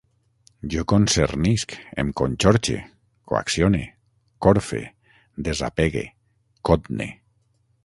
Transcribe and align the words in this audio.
Jo 0.75 0.85
concernisc, 0.93 1.75
em 2.03 2.09
conxorxe, 2.21 2.79
coaccione, 3.33 3.83
corfe, 4.47 4.83
desapegue, 5.49 6.05
cotne 6.71 7.13